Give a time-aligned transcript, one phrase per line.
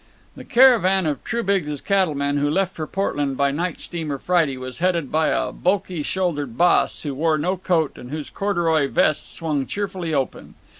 [0.35, 5.11] The caravan of Trubiggs's cattlemen who left for Portland by night steamer, Friday, was headed
[5.11, 10.11] by a bulky shouldered boss, who wore no coat and whose corduroy vest swung cheerfully
[10.11, 10.55] open.